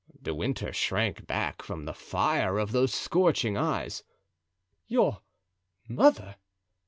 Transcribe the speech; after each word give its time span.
De 0.19 0.33
Winter 0.33 0.73
shrank 0.73 1.27
back 1.27 1.61
from 1.61 1.85
the 1.85 1.93
fire 1.93 2.57
of 2.57 2.71
those 2.71 2.91
scorching 2.91 3.55
eyes. 3.55 4.01
"Your 4.87 5.21
mother?" 5.87 6.37